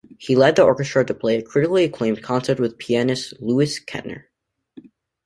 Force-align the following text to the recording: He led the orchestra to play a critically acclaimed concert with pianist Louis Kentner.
He 0.17 0.35
led 0.35 0.55
the 0.55 0.63
orchestra 0.63 1.05
to 1.05 1.13
play 1.13 1.35
a 1.37 1.41
critically 1.43 1.83
acclaimed 1.83 2.23
concert 2.23 2.59
with 2.59 2.79
pianist 2.79 3.35
Louis 3.39 3.79
Kentner. 3.79 4.23